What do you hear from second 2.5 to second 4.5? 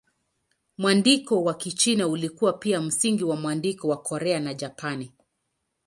pia msingi wa mwandiko wa Korea